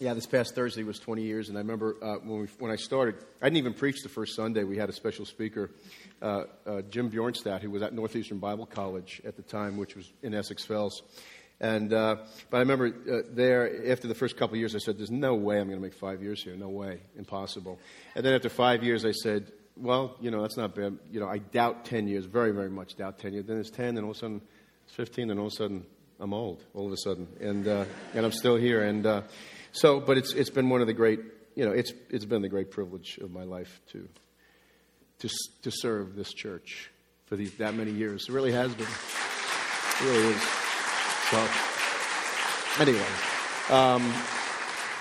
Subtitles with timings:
[0.00, 2.76] Yeah, this past Thursday was 20 years, and I remember uh, when, we, when I
[2.76, 4.64] started, I didn't even preach the first Sunday.
[4.64, 5.72] We had a special speaker,
[6.22, 10.10] uh, uh, Jim Bjornstad, who was at Northeastern Bible College at the time, which was
[10.22, 11.02] in Essex Fells.
[11.60, 12.16] And, uh,
[12.48, 15.34] but I remember uh, there, after the first couple of years, I said, There's no
[15.34, 16.56] way I'm going to make five years here.
[16.56, 17.00] No way.
[17.18, 17.78] Impossible.
[18.14, 20.96] And then after five years, I said, Well, you know, that's not bad.
[21.12, 23.44] You know, I doubt 10 years, very, very much doubt 10 years.
[23.44, 24.40] Then it's 10, and all of a sudden
[24.86, 25.84] it's 15, and all of a sudden
[26.18, 27.28] I'm old, all of a sudden.
[27.38, 28.82] And, uh, and I'm still here.
[28.82, 29.06] And
[29.72, 31.20] so, but it's, it's been one of the great,
[31.54, 34.08] you know, it's, it's been the great privilege of my life to,
[35.20, 35.28] to,
[35.62, 36.90] to serve this church
[37.26, 38.28] for these, that many years.
[38.28, 38.86] It really has been.
[38.86, 40.42] It really is.
[41.30, 41.48] So,
[42.80, 43.06] anyway,
[43.70, 44.12] um,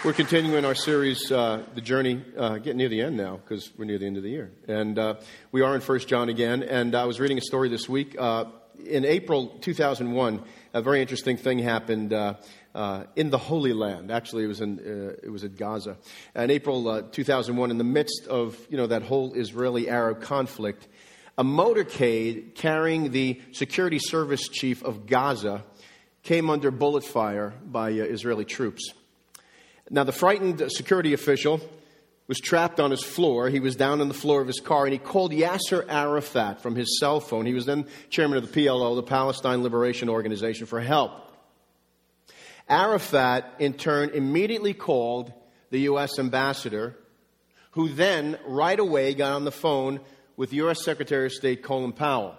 [0.05, 3.85] we're continuing our series, uh, The Journey, uh, getting near the end now because we're
[3.85, 4.51] near the end of the year.
[4.67, 5.15] And uh,
[5.51, 6.63] we are in First John again.
[6.63, 8.15] And I was reading a story this week.
[8.17, 8.45] Uh,
[8.85, 10.41] in April 2001,
[10.73, 12.35] a very interesting thing happened uh,
[12.75, 14.11] uh, in the Holy Land.
[14.11, 14.79] Actually, it was, in,
[15.23, 15.97] it was at Gaza.
[16.35, 20.87] In April 2001, in the midst of you know, that whole Israeli Arab conflict,
[21.37, 25.63] a motorcade carrying the security service chief of Gaza
[26.23, 28.93] came under bullet fire by uh, Israeli troops.
[29.89, 31.61] Now, the frightened security official
[32.29, 33.49] was trapped on his floor.
[33.49, 36.75] He was down on the floor of his car, and he called Yasser Arafat from
[36.75, 37.47] his cell phone.
[37.47, 41.11] He was then chairman of the PLO, the Palestine Liberation Organization, for help.
[42.69, 45.33] Arafat, in turn, immediately called
[45.71, 46.19] the U.S.
[46.19, 46.95] ambassador,
[47.71, 49.99] who then right away got on the phone
[50.37, 50.85] with U.S.
[50.85, 52.35] Secretary of State Colin Powell.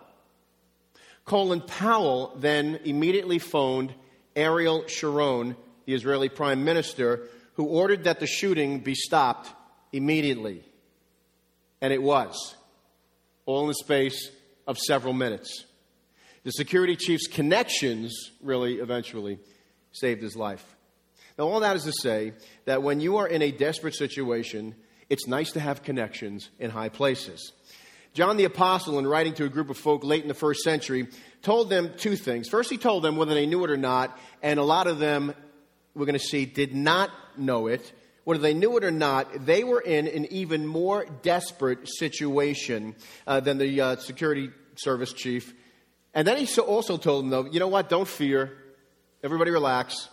[1.25, 3.92] Colin Powell then immediately phoned
[4.36, 9.52] Ariel Sharon, the Israeli prime minister, who ordered that the shooting be stopped
[9.92, 10.62] immediately.
[11.80, 12.55] And it was,
[13.46, 14.30] all in the space
[14.66, 15.64] of several minutes.
[16.44, 19.38] The security chief's connections really eventually
[19.92, 20.64] saved his life.
[21.38, 22.32] Now, all that is to say
[22.66, 24.74] that when you are in a desperate situation,
[25.08, 27.52] it's nice to have connections in high places.
[28.12, 31.09] John the Apostle, in writing to a group of folk late in the first century,
[31.42, 32.48] told them two things.
[32.48, 35.34] First, he told them whether they knew it or not, and a lot of them,
[35.94, 37.92] we're going to see, did not know it.
[38.25, 42.94] Whether they knew it or not, they were in an even more desperate situation
[43.26, 45.54] uh, than the uh, security service chief.
[46.14, 47.88] And then he also told them, though, you know what?
[47.88, 48.56] Don't fear.
[49.22, 50.09] Everybody relax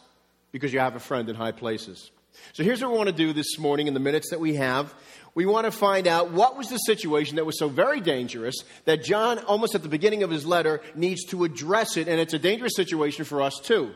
[0.52, 2.12] because you have a friend in high places.
[2.54, 4.94] So here's what we want to do this morning in the minutes that we have
[5.38, 9.04] we want to find out what was the situation that was so very dangerous that
[9.04, 12.40] John, almost at the beginning of his letter, needs to address it, and it's a
[12.40, 13.94] dangerous situation for us too.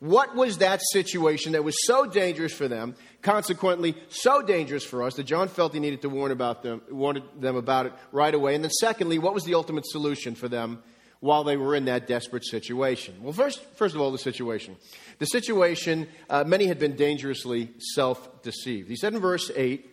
[0.00, 5.14] What was that situation that was so dangerous for them, consequently so dangerous for us
[5.14, 8.54] that John felt he needed to warn about them, warn them about it right away?
[8.54, 10.82] And then secondly, what was the ultimate solution for them
[11.18, 13.16] while they were in that desperate situation?
[13.20, 14.76] Well, first, first of all, the situation.
[15.18, 18.88] The situation, uh, many had been dangerously self-deceived.
[18.88, 19.84] He said in verse 8,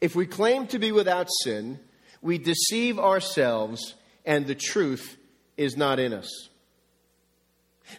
[0.00, 1.78] if we claim to be without sin,
[2.20, 3.94] we deceive ourselves
[4.24, 5.16] and the truth
[5.56, 6.47] is not in us.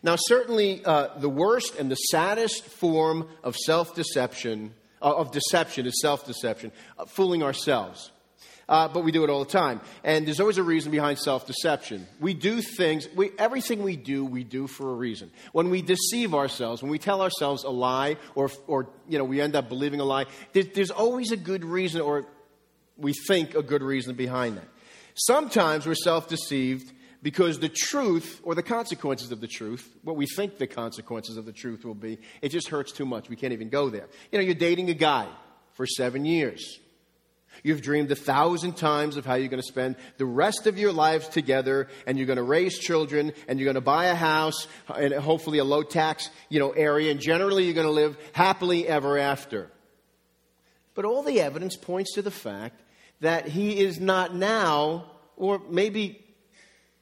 [0.03, 5.85] Now, certainly, uh, the worst and the saddest form of self deception, uh, of deception,
[5.85, 8.11] is self deception, uh, fooling ourselves
[8.69, 9.81] uh, but we do it all the time.
[10.03, 12.07] And there's always a reason behind self deception.
[12.19, 15.31] We do things, we, everything we do, we do for a reason.
[15.51, 19.41] When we deceive ourselves, when we tell ourselves a lie, or, or you know, we
[19.41, 22.27] end up believing a lie, there, there's always a good reason, or
[22.95, 24.67] we think a good reason behind that.
[25.15, 30.25] Sometimes we're self deceived because the truth or the consequences of the truth, what we
[30.25, 33.29] think the consequences of the truth will be, it just hurts too much.
[33.29, 34.07] We can't even go there.
[34.31, 35.27] You know, you're dating a guy
[35.73, 36.79] for seven years.
[37.63, 40.93] You've dreamed a thousand times of how you're going to spend the rest of your
[40.93, 44.67] lives together and you're going to raise children and you're going to buy a house
[44.95, 48.87] and hopefully a low tax, you know, area and generally you're going to live happily
[48.87, 49.69] ever after.
[50.95, 52.79] But all the evidence points to the fact
[53.19, 56.23] that he is not now or maybe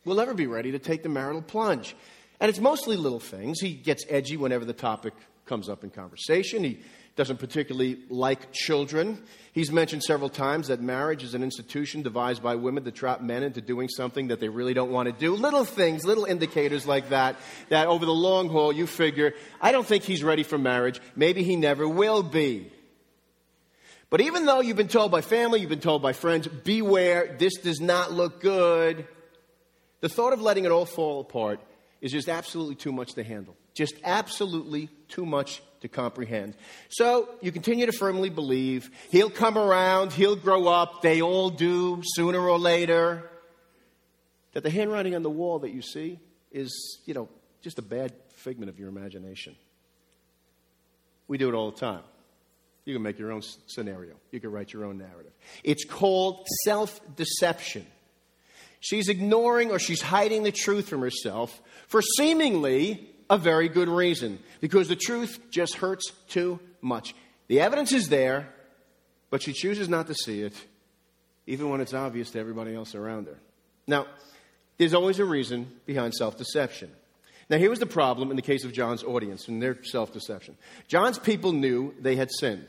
[0.07, 1.95] will ever be ready to take the marital plunge.
[2.39, 3.59] And it's mostly little things.
[3.59, 5.13] He gets edgy whenever the topic
[5.45, 6.63] comes up in conversation.
[6.63, 6.79] He
[7.15, 9.21] doesn't particularly like children.
[9.51, 13.41] He's mentioned several times that marriage is an institution devised by women to trap men
[13.41, 15.35] into doing something that they really don't want to do.
[15.35, 17.37] Little things, little indicators like that,
[17.69, 21.01] that over the long haul you figure, I don't think he's ready for marriage.
[21.15, 22.71] Maybe he never will be.
[24.09, 27.55] But even though you've been told by family, you've been told by friends, beware, this
[27.55, 29.05] does not look good,
[30.01, 31.59] the thought of letting it all fall apart
[32.01, 33.55] is just absolutely too much to handle.
[33.73, 36.55] Just absolutely too much to comprehend.
[36.89, 42.01] So you continue to firmly believe he'll come around, he'll grow up, they all do
[42.03, 43.29] sooner or later.
[44.53, 46.19] That the handwriting on the wall that you see
[46.51, 47.29] is, you know,
[47.61, 49.55] just a bad figment of your imagination.
[51.27, 52.03] We do it all the time.
[52.85, 54.13] You can make your own scenario.
[54.31, 55.33] You can write your own narrative.
[55.63, 57.85] It's called self deception.
[58.79, 64.39] She's ignoring or she's hiding the truth from herself for seemingly a very good reason
[64.61, 67.15] because the truth just hurts too much.
[67.47, 68.49] The evidence is there,
[69.29, 70.53] but she chooses not to see it,
[71.45, 73.37] even when it's obvious to everybody else around her.
[73.87, 74.05] Now,
[74.77, 76.91] there's always a reason behind self deception.
[77.49, 80.57] Now, here was the problem in the case of John's audience and their self deception.
[80.87, 82.67] John's people knew they had sinned.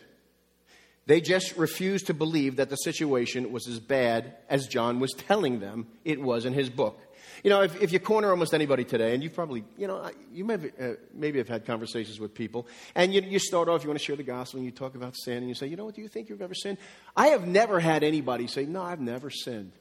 [1.08, 5.58] They just refused to believe that the situation was as bad as John was telling
[5.58, 7.00] them it was in his book.
[7.42, 10.44] You know, if, if you corner almost anybody today, and you've probably, you know, you
[10.44, 13.88] may have, uh, maybe have had conversations with people, and you, you start off, you
[13.88, 15.86] want to share the gospel, and you talk about sin, and you say, you know
[15.86, 16.76] what, do you think you've ever sinned?
[17.16, 19.72] I have never had anybody say, no, I've never sinned.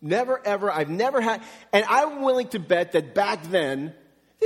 [0.00, 3.92] Never, ever, I've never had, and I'm willing to bet that back then,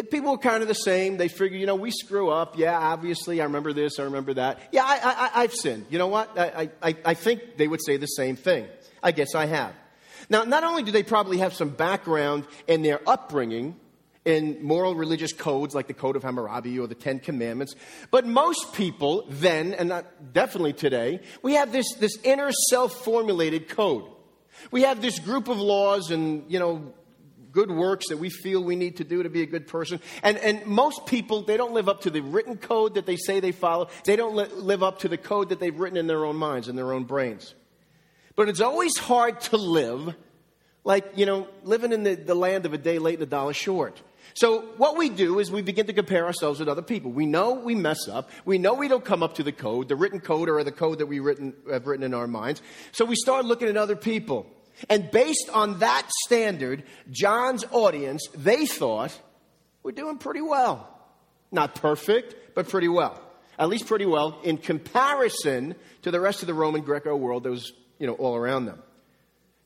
[0.03, 1.17] people were kind of the same.
[1.17, 2.59] They figured, you know, we screw up.
[2.59, 4.59] Yeah, obviously, I remember this, I remember that.
[4.73, 5.87] Yeah, I, I, I've sinned.
[5.91, 6.39] You know what?
[6.39, 8.67] I, I, I think they would say the same thing.
[9.03, 9.73] I guess I have.
[10.29, 13.79] Now, not only do they probably have some background in their upbringing
[14.25, 17.75] in moral religious codes like the Code of Hammurabi or the Ten Commandments,
[18.11, 23.69] but most people then, and not definitely today, we have this, this inner self formulated
[23.69, 24.05] code.
[24.71, 26.95] We have this group of laws and, you know,
[27.55, 30.01] good works that we feel we need to do to be a good person.
[30.23, 33.41] And, and most people, they don't live up to the written code that they say
[33.41, 33.89] they follow.
[34.05, 36.69] They don't li- live up to the code that they've written in their own minds,
[36.69, 37.55] in their own brains.
[38.37, 40.15] But it's always hard to live
[40.83, 43.55] like, you know, living in the, the land of a day late and a dollar
[43.55, 44.03] short.
[44.35, 47.13] So what we do is we begin to compare ourselves with other people.
[47.13, 48.31] We know we mess up.
[48.45, 50.99] We know we don't come up to the code, the written code or the code
[50.99, 52.61] that we written, have written in our minds.
[52.91, 54.47] So we start looking at other people.
[54.89, 59.19] And based on that standard, John's audience, they thought,
[59.83, 60.89] we're doing pretty well.
[61.53, 63.21] Not perfect, but pretty well.
[63.59, 67.51] At least pretty well in comparison to the rest of the Roman Greco world that
[67.51, 68.83] was, you know, all around them.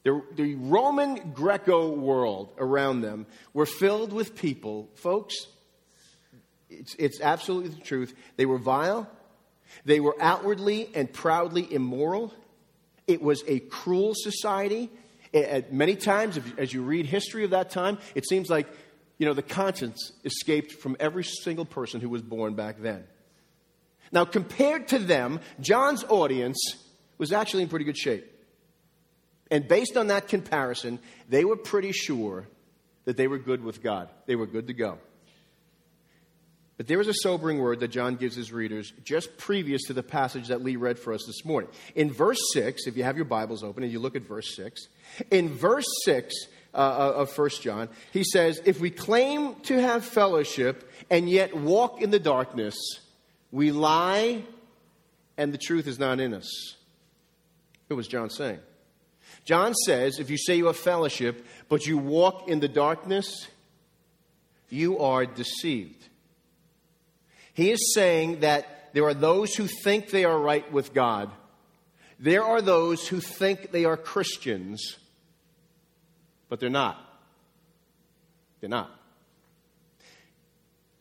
[0.04, 5.34] The, the Roman Greco world around them were filled with people, folks,
[6.70, 8.14] it's, it's absolutely the truth.
[8.36, 9.10] They were vile,
[9.84, 12.32] they were outwardly and proudly immoral,
[13.08, 14.90] it was a cruel society.
[15.34, 18.66] At many times, as you read history of that time, it seems like
[19.18, 23.04] you know the conscience escaped from every single person who was born back then.
[24.12, 26.58] Now, compared to them, John's audience
[27.18, 28.26] was actually in pretty good shape.
[29.50, 32.46] And based on that comparison, they were pretty sure
[33.04, 34.08] that they were good with God.
[34.26, 34.98] They were good to go.
[36.78, 40.02] But there is a sobering word that John gives his readers just previous to the
[40.02, 41.68] passage that Lee read for us this morning.
[41.94, 44.86] In verse 6, if you have your Bibles open and you look at verse 6,
[45.30, 46.34] in verse 6
[46.72, 51.54] uh, uh of 1 John, he says, If we claim to have fellowship and yet
[51.54, 52.76] walk in the darkness,
[53.50, 54.44] we lie
[55.36, 56.76] and the truth is not in us.
[57.86, 58.58] What was John saying?
[59.44, 63.48] John says, if you say you have fellowship, but you walk in the darkness,
[64.68, 66.07] you are deceived.
[67.58, 71.28] He is saying that there are those who think they are right with God.
[72.20, 74.96] There are those who think they are Christians,
[76.48, 77.04] but they're not.
[78.60, 78.92] They're not.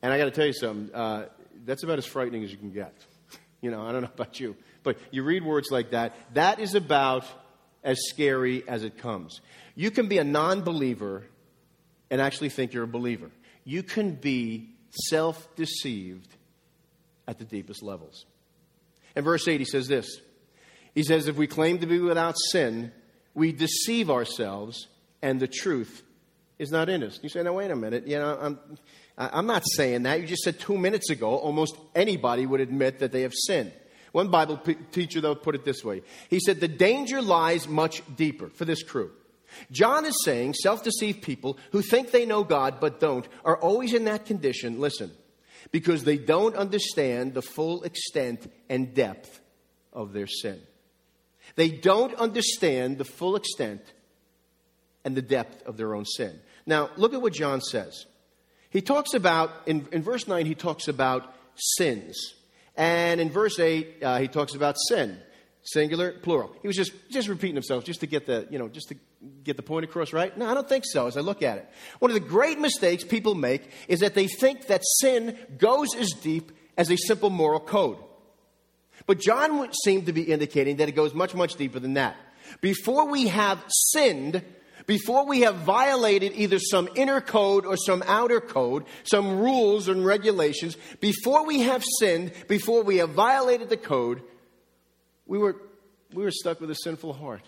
[0.02, 0.96] And I got to tell you something.
[0.96, 1.28] Uh,
[1.64, 2.96] that's about as frightening as you can get.
[3.62, 6.16] You know, I don't know about you, but you read words like that.
[6.34, 7.26] That is about
[7.84, 9.42] as scary as it comes.
[9.76, 11.24] You can be a non believer
[12.10, 13.30] and actually think you're a believer.
[13.64, 16.37] You can be self deceived
[17.28, 18.26] at the deepest levels.
[19.16, 20.22] In verse 8, he says this
[20.94, 22.92] He says, If we claim to be without sin,
[23.34, 24.88] we deceive ourselves,
[25.22, 26.04] and the truth
[26.60, 27.20] is not in us.
[27.22, 28.08] You say, Now, wait a minute.
[28.08, 28.60] You know, I'm,
[29.18, 30.22] I'm not saying that.
[30.22, 33.72] You just said two minutes ago almost anybody would admit that they have sinned.
[34.12, 38.02] One Bible p- teacher, though, put it this way He said, The danger lies much
[38.16, 39.12] deeper for this crew.
[39.72, 43.94] John is saying self deceived people who think they know God but don't are always
[43.94, 44.80] in that condition.
[44.80, 45.12] Listen
[45.72, 49.42] because they don't understand the full extent and depth
[49.94, 50.60] of their sin.
[51.56, 53.82] They don't understand the full extent
[55.04, 56.40] and the depth of their own sin.
[56.66, 58.06] Now, look at what John says.
[58.70, 62.34] He talks about, in, in verse 9, he talks about sins.
[62.76, 65.18] And in verse 8, uh, he talks about sin
[65.68, 66.56] singular, plural.
[66.62, 68.96] He was just, just repeating himself just to get the, you know, just to
[69.44, 70.36] get the point across, right?
[70.38, 71.70] No, I don't think so as I look at it.
[72.00, 76.10] One of the great mistakes people make is that they think that sin goes as
[76.22, 77.98] deep as a simple moral code.
[79.06, 82.16] But John would seem to be indicating that it goes much, much deeper than that.
[82.62, 84.42] Before we have sinned,
[84.86, 90.06] before we have violated either some inner code or some outer code, some rules and
[90.06, 94.24] regulations, before we have sinned, before we have violated the code,
[95.28, 95.56] we were,
[96.14, 97.44] we were stuck with a sinful heart.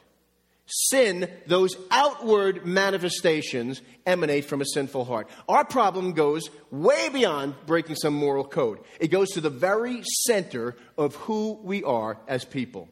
[0.65, 5.27] Sin, those outward manifestations, emanate from a sinful heart.
[5.47, 10.75] Our problem goes way beyond breaking some moral code, it goes to the very center
[10.97, 12.87] of who we are as people.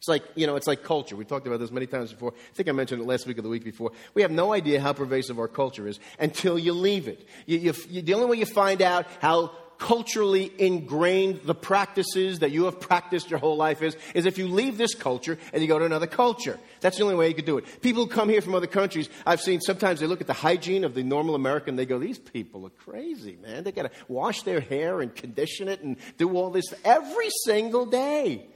[0.00, 1.14] It's like, you know, it's like culture.
[1.14, 2.32] We've talked about this many times before.
[2.32, 3.92] I think I mentioned it last week or the week before.
[4.14, 7.28] We have no idea how pervasive our culture is until you leave it.
[7.44, 12.50] You, you, you, the only way you find out how culturally ingrained the practices that
[12.50, 15.68] you have practiced your whole life is, is if you leave this culture and you
[15.68, 16.60] go to another culture.
[16.82, 17.64] That's the only way you could do it.
[17.80, 20.84] People who come here from other countries, I've seen sometimes they look at the hygiene
[20.84, 23.64] of the normal American, they go, these people are crazy, man.
[23.64, 28.46] They gotta wash their hair and condition it and do all this every single day.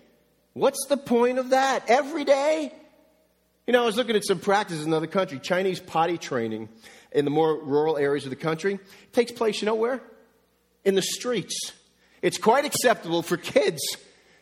[0.53, 1.85] What's the point of that?
[1.89, 2.73] Every day?
[3.67, 5.39] You know, I was looking at some practices in another country.
[5.39, 6.69] Chinese potty training
[7.13, 8.79] in the more rural areas of the country
[9.13, 10.03] takes place, you know where?
[10.85, 11.73] In the streets.
[12.23, 13.81] It's quite acceptable for kids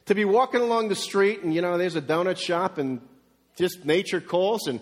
[0.06, 3.00] to be walking along the street and, you know, there's a donut shop and
[3.56, 4.80] just nature calls and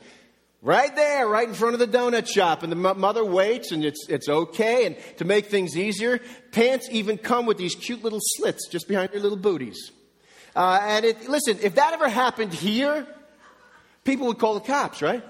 [0.63, 2.63] right there, right in front of the donut shop.
[2.63, 4.87] And the mother waits and it's, it's okay.
[4.87, 6.21] And to make things easier,
[6.53, 9.93] pants even come with these cute little slits just behind your little booties.
[10.55, 13.07] Uh, and it, listen, if that ever happened here,
[14.05, 15.23] people would call the cops, right?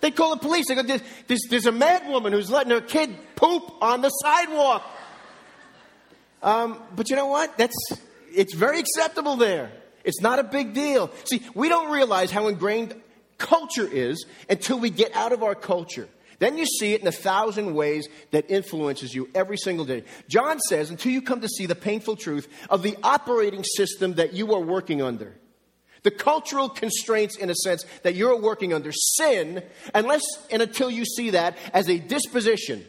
[0.00, 0.66] They'd call the police.
[0.68, 4.10] They go, there's, there's, there's a mad woman who's letting her kid poop on the
[4.10, 4.84] sidewalk.
[6.42, 7.56] Um, but you know what?
[7.58, 7.76] That's,
[8.32, 9.70] it's very acceptable there.
[10.04, 11.10] It's not a big deal.
[11.24, 12.94] See, we don't realize how ingrained
[13.38, 16.08] culture is until we get out of our culture.
[16.38, 20.04] Then you see it in a thousand ways that influences you every single day.
[20.28, 24.34] John says, until you come to see the painful truth of the operating system that
[24.34, 25.34] you are working under.
[26.02, 29.62] The cultural constraints, in a sense, that you're working under, sin,
[29.92, 32.84] unless and until you see that as a disposition,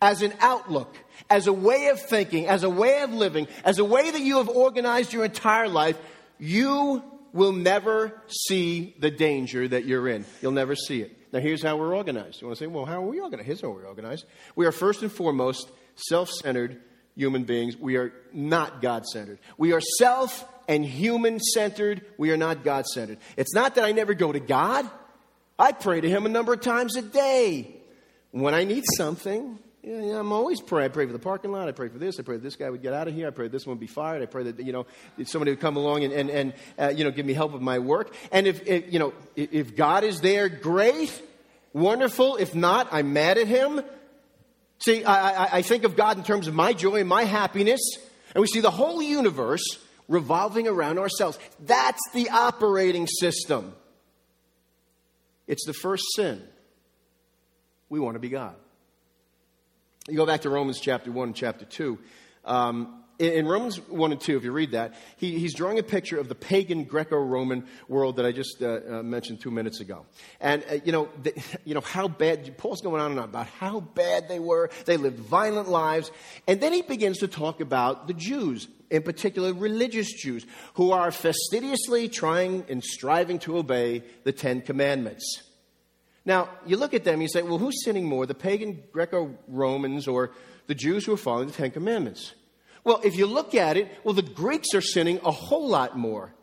[0.00, 0.96] as an outlook,
[1.28, 4.38] as a way of thinking, as a way of living, as a way that you
[4.38, 5.98] have organized your entire life,
[6.38, 10.24] you will never see the danger that you're in.
[10.40, 11.16] You'll never see it.
[11.32, 12.40] Now, here's how we're organized.
[12.40, 13.46] You want to say, well, how are we organized?
[13.46, 14.26] Here's how we're organized.
[14.54, 16.80] We are first and foremost self centered
[17.16, 17.76] human beings.
[17.76, 19.38] We are not God centered.
[19.56, 22.04] We are self and human centered.
[22.18, 23.18] We are not God centered.
[23.36, 24.88] It's not that I never go to God,
[25.58, 27.76] I pray to Him a number of times a day.
[28.30, 30.90] When I need something, yeah, I'm always praying.
[30.90, 31.68] I pray for the parking lot.
[31.68, 32.20] I pray for this.
[32.20, 33.26] I pray that this guy would get out of here.
[33.26, 34.22] I pray this one would be fired.
[34.22, 34.86] I pray that, you know,
[35.24, 37.80] somebody would come along and, and, and uh, you know, give me help with my
[37.80, 38.14] work.
[38.30, 41.20] And if, if, you know, if God is there, great,
[41.72, 42.36] wonderful.
[42.36, 43.82] If not, I'm mad at him.
[44.78, 47.80] See, I, I, I think of God in terms of my joy and my happiness.
[48.36, 49.64] And we see the whole universe
[50.06, 51.40] revolving around ourselves.
[51.58, 53.74] That's the operating system.
[55.48, 56.40] It's the first sin.
[57.88, 58.54] We want to be God.
[60.08, 61.96] You go back to Romans chapter 1 and chapter 2.
[62.44, 66.18] Um, in Romans 1 and 2, if you read that, he, he's drawing a picture
[66.18, 70.04] of the pagan Greco Roman world that I just uh, uh, mentioned two minutes ago.
[70.40, 73.46] And, uh, you, know, the, you know, how bad, Paul's going on and on about
[73.46, 74.70] how bad they were.
[74.86, 76.10] They lived violent lives.
[76.48, 80.44] And then he begins to talk about the Jews, in particular religious Jews,
[80.74, 85.51] who are fastidiously trying and striving to obey the Ten Commandments.
[86.24, 90.06] Now, you look at them you say, well, who's sinning more, the pagan Greco Romans
[90.06, 90.30] or
[90.66, 92.34] the Jews who are following the Ten Commandments?
[92.84, 96.34] Well, if you look at it, well, the Greeks are sinning a whole lot more.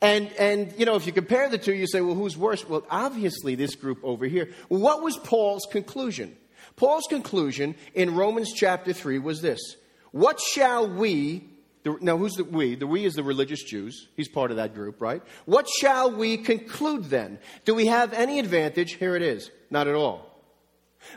[0.00, 2.68] And, and, you know, if you compare the two, you say, well, who's worse?
[2.68, 4.50] Well, obviously, this group over here.
[4.68, 6.36] what was Paul's conclusion?
[6.76, 9.76] Paul's conclusion in Romans chapter 3 was this
[10.10, 11.48] What shall we
[11.84, 12.74] the, now, who's the we?
[12.74, 14.08] The we is the religious Jews.
[14.16, 15.22] He's part of that group, right?
[15.44, 17.38] What shall we conclude then?
[17.66, 18.94] Do we have any advantage?
[18.94, 19.50] Here it is.
[19.70, 20.30] Not at all.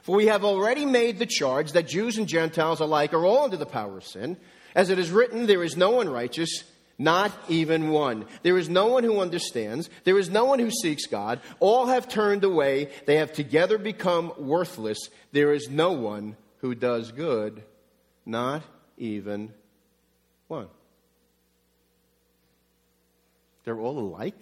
[0.03, 3.55] For we have already made the charge that Jews and Gentiles alike are all under
[3.55, 4.35] the power of sin.
[4.75, 6.65] As it is written, there is no one righteous,
[6.97, 8.25] not even one.
[8.43, 9.89] There is no one who understands.
[10.03, 11.39] There is no one who seeks God.
[11.61, 12.89] All have turned away.
[13.05, 14.99] They have together become worthless.
[15.31, 17.63] There is no one who does good,
[18.25, 18.63] not
[18.97, 19.53] even
[20.47, 20.67] one.
[23.63, 24.41] They're all alike.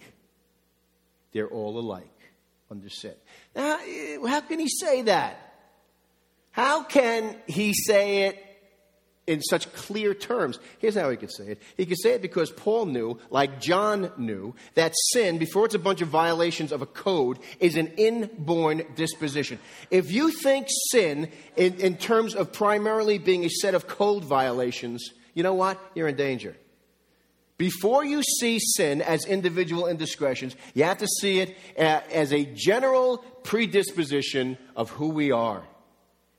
[1.32, 2.06] They're all alike
[2.70, 3.14] under sin.
[3.54, 3.78] Now,
[4.26, 5.54] how can he say that?
[6.52, 8.42] How can he say it
[9.26, 10.58] in such clear terms.
[10.78, 11.62] Here's how he could say it.
[11.76, 15.80] He could say it because Paul knew, like John knew, that sin, before it's a
[15.80, 19.58] bunch of violations of a code, is an inborn disposition.
[19.90, 25.10] If you think sin in, in terms of primarily being a set of code violations,
[25.36, 25.78] you know what?
[25.94, 26.56] You're in danger.
[27.58, 33.18] Before you see sin as individual indiscretions, you have to see it as a general
[33.44, 35.62] predisposition of who we are.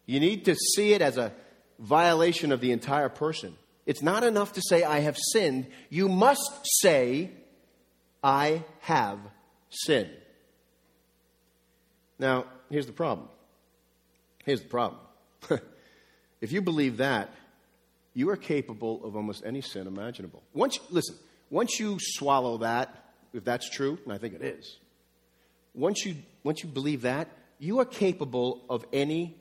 [0.08, 1.32] You need to see it as a
[1.78, 3.56] violation of the entire person.
[3.86, 5.68] It's not enough to say, I have sinned.
[5.90, 7.30] You must say,
[8.24, 9.20] I have
[9.70, 10.10] sinned.
[12.18, 13.30] Now, here's the problem.
[14.44, 15.02] Here's the problem.
[16.42, 17.30] if you believe that,
[18.18, 20.42] you are capable of almost any sin imaginable.
[20.52, 21.16] Once, listen,
[21.52, 24.80] once you swallow that, if that's true, and I think it is,
[25.76, 29.36] once you, once you believe that, you are capable of any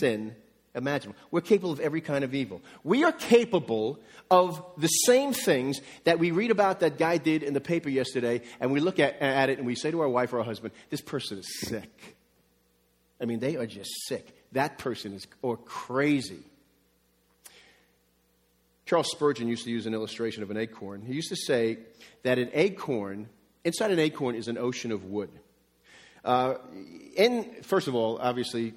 [0.00, 0.34] sin
[0.74, 1.16] imaginable.
[1.30, 2.62] We're capable of every kind of evil.
[2.82, 7.54] We are capable of the same things that we read about that guy did in
[7.54, 10.32] the paper yesterday, and we look at, at it and we say to our wife
[10.32, 12.16] or our husband, This person is sick.
[13.20, 14.34] I mean, they are just sick.
[14.50, 16.42] That person is or crazy.
[18.86, 21.02] Charles Spurgeon used to use an illustration of an acorn.
[21.02, 21.78] He used to say
[22.22, 23.28] that an acorn,
[23.64, 25.30] inside an acorn is an ocean of wood.
[26.24, 26.54] Uh,
[27.16, 28.74] in, first of all, obviously,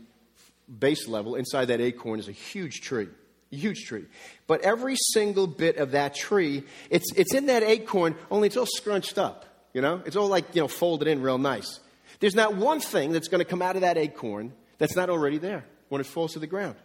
[0.80, 3.08] base level, inside that acorn is a huge tree.
[3.52, 4.06] A huge tree.
[4.48, 8.68] But every single bit of that tree, it's, it's in that acorn, only it's all
[8.68, 9.46] scrunched up.
[9.74, 10.02] You know?
[10.06, 11.80] It's all like, you know, folded in real nice.
[12.20, 15.38] There's not one thing that's going to come out of that acorn that's not already
[15.38, 16.76] there when it falls to the ground.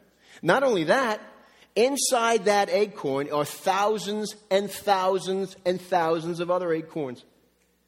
[0.43, 1.21] Not only that,
[1.77, 7.25] inside that acorn are thousands and thousands and thousands of other acorns.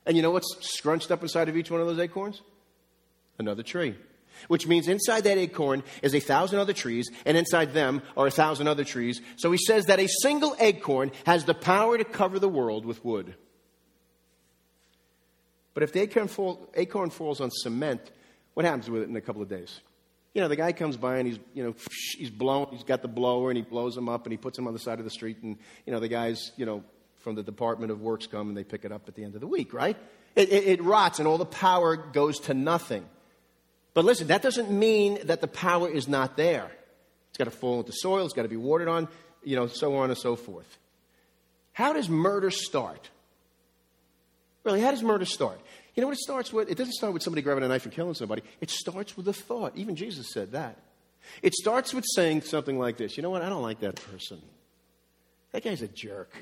[0.06, 2.42] And you know what's scrunched up inside of each one of those acorns?
[3.38, 3.96] Another tree.
[4.48, 8.30] Which means inside that acorn is a thousand other trees, and inside them are a
[8.30, 9.20] thousand other trees.
[9.36, 13.04] So he says that a single acorn has the power to cover the world with
[13.04, 13.34] wood.
[15.74, 18.10] But if the acorn, fall, acorn falls on cement,
[18.54, 19.80] what happens with it in a couple of days?
[20.36, 21.74] You know, the guy comes by and he's, you know,
[22.18, 24.66] he's blown, he's got the blower and he blows them up and he puts them
[24.66, 26.84] on the side of the street and, you know, the guys, you know,
[27.20, 29.40] from the Department of Works come and they pick it up at the end of
[29.40, 29.96] the week, right?
[30.34, 33.06] It, it, it rots and all the power goes to nothing.
[33.94, 36.70] But listen, that doesn't mean that the power is not there.
[37.30, 39.08] It's got to fall into soil, it's got to be watered on,
[39.42, 40.68] you know, so on and so forth.
[41.72, 43.08] How does murder start?
[44.66, 45.60] Really, how does murder start?
[45.94, 46.68] You know what it starts with?
[46.68, 48.42] It doesn't start with somebody grabbing a knife and killing somebody.
[48.60, 49.76] It starts with a thought.
[49.76, 50.76] Even Jesus said that.
[51.40, 53.42] It starts with saying something like this You know what?
[53.42, 54.42] I don't like that person.
[55.52, 56.34] That guy's a jerk.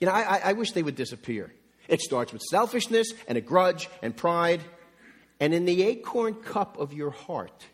[0.00, 1.54] You know, I, I wish they would disappear.
[1.86, 4.60] It starts with selfishness and a grudge and pride.
[5.38, 7.64] And in the acorn cup of your heart,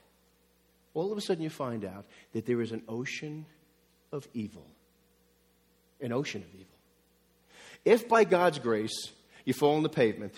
[0.93, 3.47] all of a sudden you find out that there is an ocean
[4.13, 4.67] of evil.
[6.03, 6.77] An ocean of evil.
[7.87, 9.11] If by God's grace
[9.45, 10.35] you fall on the pavement,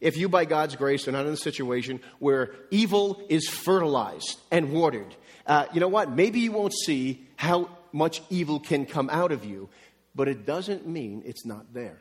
[0.00, 4.72] if you, by God's grace, are not in a situation where evil is fertilized and
[4.72, 5.14] watered,
[5.46, 6.10] uh, you know what?
[6.10, 9.68] Maybe you won't see how much evil can come out of you,
[10.14, 11.96] but it doesn't mean it's not there.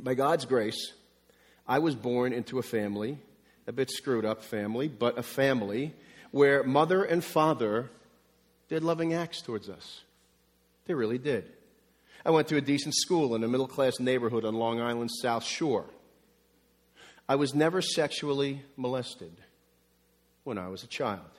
[0.00, 0.92] By God's grace,
[1.68, 3.18] I was born into a family,
[3.66, 5.92] a bit screwed up family, but a family
[6.30, 7.90] where mother and father
[8.68, 10.00] did loving acts towards us.
[10.86, 11.44] They really did.
[12.24, 15.44] I went to a decent school in a middle class neighborhood on Long Island's South
[15.44, 15.86] Shore.
[17.28, 19.32] I was never sexually molested
[20.44, 21.30] when I was a child.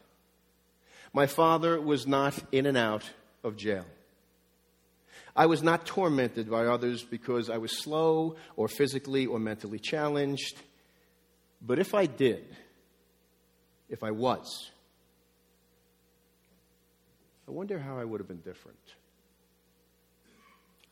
[1.13, 3.03] My father was not in and out
[3.43, 3.85] of jail.
[5.35, 10.57] I was not tormented by others because I was slow or physically or mentally challenged.
[11.61, 12.43] But if I did,
[13.89, 14.71] if I was,
[17.47, 18.79] I wonder how I would have been different.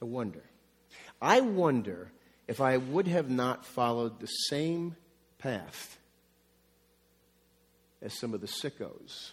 [0.01, 0.43] I wonder.
[1.21, 2.11] I wonder
[2.47, 4.95] if I would have not followed the same
[5.37, 5.97] path
[8.01, 9.31] as some of the sickos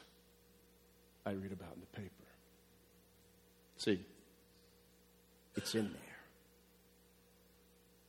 [1.25, 2.11] I read about in the paper.
[3.79, 4.05] See,
[5.55, 6.03] it's in there.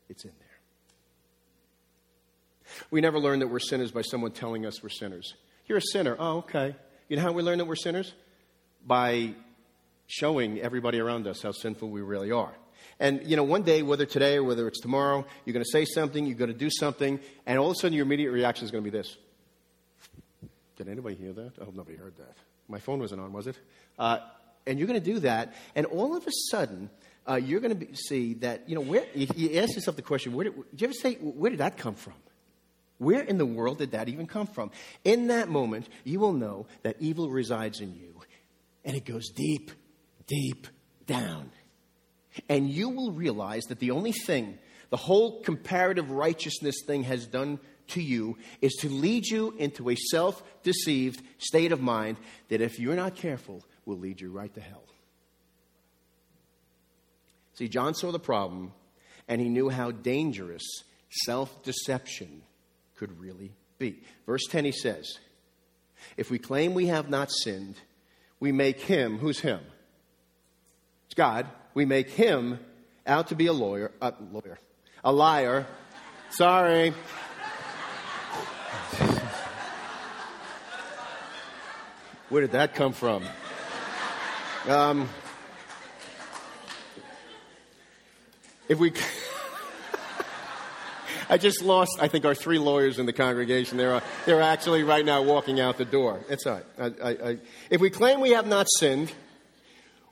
[0.10, 0.48] It's in there.
[2.91, 5.36] We never learn that we're sinners by someone telling us we're sinners.
[5.67, 6.15] You're a sinner.
[6.17, 6.76] Oh, okay.
[7.10, 8.13] You know how we learn that we're sinners?
[8.86, 9.36] By
[10.08, 12.54] showing everybody around us how sinful we really are.
[13.00, 15.86] And, you know, one day, whether today or whether it's tomorrow, you're going to say
[15.86, 18.72] something, you're going to do something, and all of a sudden your immediate reaction is
[18.72, 19.17] going to be this.
[20.78, 21.54] Did anybody hear that?
[21.62, 22.36] I hope nobody heard that.
[22.67, 23.58] My phone wasn't on, was it?
[24.00, 24.20] Uh,
[24.65, 26.89] and you're going to do that, and all of a sudden,
[27.30, 30.34] uh, you're going to see that, you know, where, you, you ask yourself the question,
[30.34, 32.13] where did, did you ever say, where did that come from?
[32.98, 34.72] Where in the world did that even come from?
[35.04, 38.22] In that moment, you will know that evil resides in you,
[38.84, 39.72] and it goes deep,
[40.27, 40.67] deep
[41.05, 41.51] down.
[42.49, 44.59] And you will realize that the only thing
[44.89, 47.59] the whole comparative righteousness thing has done
[47.89, 52.17] to you is to lead you into a self deceived state of mind
[52.49, 54.83] that, if you're not careful, will lead you right to hell.
[57.53, 58.71] See, John saw the problem
[59.27, 60.63] and he knew how dangerous
[61.09, 62.43] self deception
[62.95, 64.01] could really be.
[64.25, 65.17] Verse 10 he says,
[66.15, 67.75] If we claim we have not sinned,
[68.39, 69.61] we make him, who's him?
[71.17, 72.60] God, we make him
[73.08, 74.60] out to be a lawyer, a lawyer,
[75.03, 75.65] a liar.
[76.30, 76.93] Sorry.
[82.30, 83.23] Where did that come from?
[84.67, 85.10] Um,
[88.69, 88.93] if we.
[91.30, 93.77] I just lost, I think, our three lawyers in the congregation.
[93.77, 96.23] They're, uh, they're actually right now walking out the door.
[96.30, 96.93] It's all right.
[97.01, 97.38] I, I, I,
[97.71, 99.12] if we claim we have not sinned,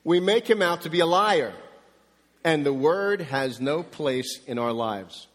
[0.05, 1.51] we make him out to be a liar.
[2.45, 5.27] And the word has no place in our lives.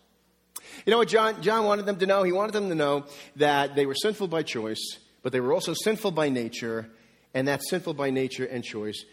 [0.86, 2.22] You know what John, John wanted them to know?
[2.22, 3.04] He wanted them to know
[3.36, 6.88] that they were sinful by choice, but they were also sinful by nature,
[7.34, 9.04] and that sinful by nature and choice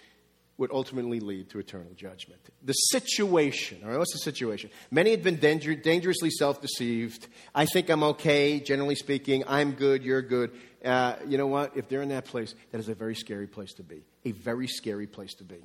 [0.58, 2.42] would ultimately lead to eternal judgment.
[2.64, 4.70] The situation, all right, what's the situation?
[4.90, 7.28] Many had been danger, dangerously self deceived.
[7.54, 9.44] I think I'm okay, generally speaking.
[9.48, 10.52] I'm good, you're good.
[10.84, 11.78] Uh, you know what?
[11.78, 14.04] If they're in that place, that is a very scary place to be.
[14.26, 15.64] A very scary place to be.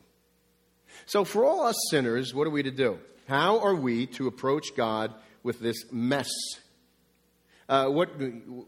[1.07, 2.99] So, for all us sinners, what are we to do?
[3.29, 6.29] How are we to approach God with this mess
[7.69, 8.11] uh, what,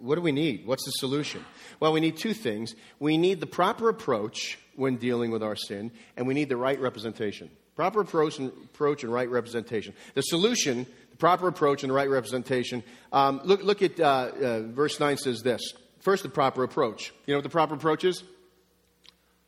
[0.00, 0.66] what do we need?
[0.66, 1.44] What's the solution?
[1.80, 2.74] Well, we need two things.
[2.98, 6.80] We need the proper approach when dealing with our sin, and we need the right
[6.80, 7.50] representation.
[7.76, 9.94] Proper approach and, approach and right representation.
[10.14, 12.83] The solution, the proper approach and the right representation.
[13.12, 15.61] Um, look, look at uh, uh, verse 9 says this.
[16.00, 17.12] First, the proper approach.
[17.26, 18.22] You know what the proper approach is?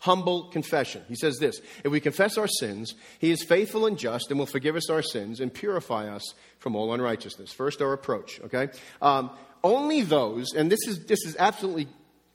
[0.07, 1.03] Humble confession.
[1.09, 4.47] He says this If we confess our sins, he is faithful and just and will
[4.47, 6.23] forgive us our sins and purify us
[6.59, 7.53] from all unrighteousness.
[7.53, 8.69] First, our approach, okay?
[9.03, 9.31] Um,
[9.63, 11.89] only those, and this is, this is absolutely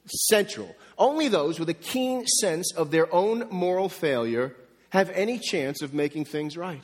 [0.06, 4.54] central, only those with a keen sense of their own moral failure
[4.90, 6.84] have any chance of making things right.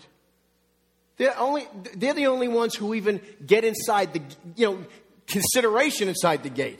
[1.17, 4.21] They're, only, they're the only ones who even get inside the,
[4.55, 4.85] you know,
[5.25, 6.79] consideration inside the gate.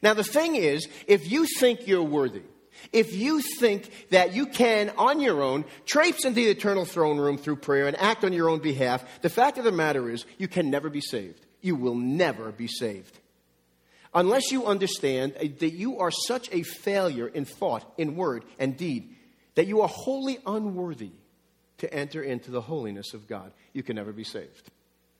[0.00, 2.42] Now, the thing is, if you think you're worthy,
[2.92, 7.38] if you think that you can, on your own, traipse into the eternal throne room
[7.38, 10.48] through prayer and act on your own behalf, the fact of the matter is, you
[10.48, 13.18] can never be saved you will never be saved.
[14.14, 19.14] Unless you understand that you are such a failure in thought, in word, and deed,
[19.54, 21.10] that you are wholly unworthy
[21.78, 24.70] to enter into the holiness of God, you can never be saved.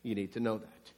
[0.03, 0.92] You need to know that.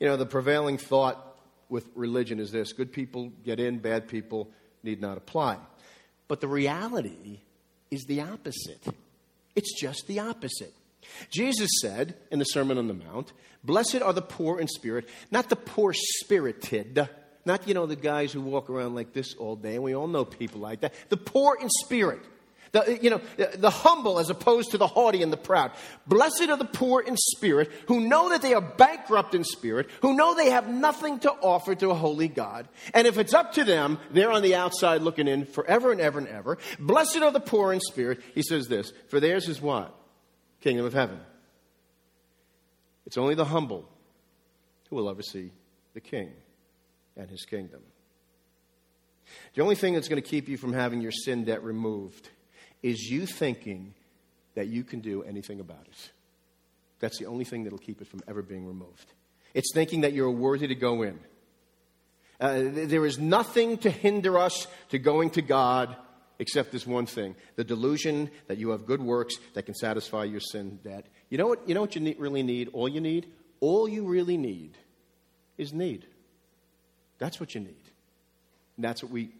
[0.00, 1.24] You know, the prevailing thought
[1.68, 4.50] with religion is this good people get in, bad people
[4.82, 5.58] need not apply.
[6.26, 7.40] But the reality
[7.90, 8.84] is the opposite.
[9.54, 10.74] It's just the opposite.
[11.30, 13.32] Jesus said in the Sermon on the Mount,
[13.64, 17.08] Blessed are the poor in spirit, not the poor spirited,
[17.44, 20.06] not, you know, the guys who walk around like this all day, and we all
[20.06, 20.94] know people like that.
[21.08, 22.20] The poor in spirit.
[22.72, 23.20] The, you know,
[23.56, 25.72] the humble as opposed to the haughty and the proud.
[26.06, 30.14] Blessed are the poor in spirit who know that they are bankrupt in spirit, who
[30.14, 32.68] know they have nothing to offer to a holy God.
[32.94, 36.18] And if it's up to them, they're on the outside looking in forever and ever
[36.18, 36.58] and ever.
[36.78, 38.20] Blessed are the poor in spirit.
[38.34, 39.94] He says this, for theirs is what?
[40.60, 41.20] kingdom of heaven.
[43.06, 43.88] It's only the humble
[44.90, 45.52] who will ever see
[45.94, 46.32] the king
[47.16, 47.80] and his kingdom.
[49.54, 52.30] The only thing that's going to keep you from having your sin debt removed
[52.82, 53.94] is you thinking
[54.54, 56.10] that you can do anything about it.
[57.00, 59.12] That's the only thing that'll keep it from ever being removed.
[59.54, 61.18] It's thinking that you're worthy to go in.
[62.40, 65.96] Uh, there is nothing to hinder us to going to God
[66.38, 70.40] except this one thing the delusion that you have good works that can satisfy your
[70.40, 71.06] sin debt.
[71.30, 72.68] You know what, you know what you need, really need?
[72.72, 73.26] All you need?
[73.60, 74.78] All you really need
[75.56, 76.06] is need.
[77.18, 77.74] That's what you need.
[78.76, 79.30] And that's what we,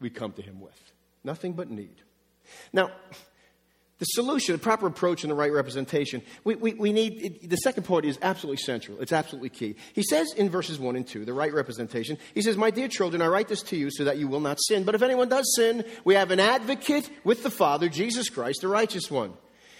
[0.00, 0.92] we come to Him with.
[1.22, 2.00] Nothing but need.
[2.72, 2.90] Now,
[3.98, 7.56] the solution, the proper approach, and the right representation, we, we, we need, it, the
[7.56, 9.00] second part is absolutely central.
[9.00, 9.76] It's absolutely key.
[9.94, 13.22] He says in verses 1 and 2, the right representation, he says, My dear children,
[13.22, 14.84] I write this to you so that you will not sin.
[14.84, 18.68] But if anyone does sin, we have an advocate with the Father, Jesus Christ, the
[18.68, 19.32] righteous one.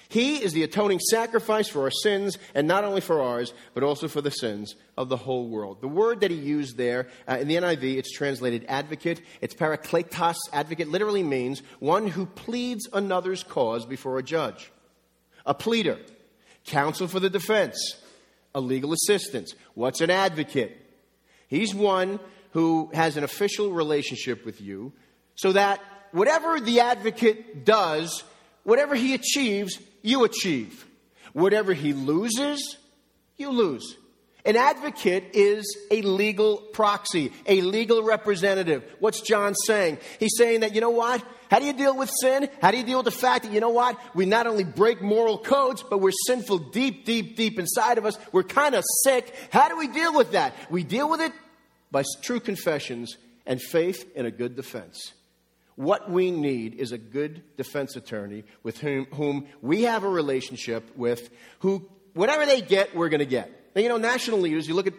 [0.08, 4.08] He is the atoning sacrifice for our sins, and not only for ours, but also
[4.08, 5.80] for the sins of the whole world.
[5.80, 9.20] The word that he used there uh, in the NIV, it's translated advocate.
[9.40, 10.36] It's parakletos.
[10.52, 14.70] Advocate literally means one who pleads another's cause before a judge.
[15.44, 15.98] A pleader,
[16.64, 17.96] counsel for the defense,
[18.54, 19.54] a legal assistant.
[19.74, 20.76] What's an advocate?
[21.48, 22.20] He's one
[22.52, 24.92] who has an official relationship with you
[25.34, 25.80] so that
[26.12, 28.24] whatever the advocate does,
[28.64, 30.86] whatever he achieves, you achieve.
[31.32, 32.78] Whatever he loses,
[33.36, 33.96] you lose.
[34.44, 38.84] An advocate is a legal proxy, a legal representative.
[39.00, 39.98] What's John saying?
[40.20, 41.24] He's saying that, you know what?
[41.50, 42.48] How do you deal with sin?
[42.62, 43.98] How do you deal with the fact that, you know what?
[44.14, 48.16] We not only break moral codes, but we're sinful deep, deep, deep inside of us.
[48.30, 49.34] We're kind of sick.
[49.50, 50.54] How do we deal with that?
[50.70, 51.32] We deal with it
[51.90, 53.16] by true confessions
[53.46, 55.12] and faith in a good defense.
[55.76, 60.96] What we need is a good defense attorney with whom, whom we have a relationship
[60.96, 61.28] with,
[61.60, 63.74] who, whatever they get, we're going to get.
[63.74, 64.94] Now, you know, national leaders, you look at,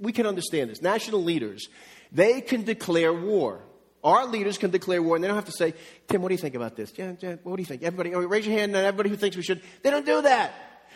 [0.00, 0.82] we can understand this.
[0.82, 1.68] National leaders,
[2.10, 3.60] they can declare war.
[4.02, 5.74] Our leaders can declare war, and they don't have to say,
[6.08, 6.92] Tim, what do you think about this?
[6.96, 7.84] Yeah, yeah, what do you think?
[7.84, 9.62] Everybody, oh, raise your hand, and everybody who thinks we should.
[9.82, 10.52] They don't do that.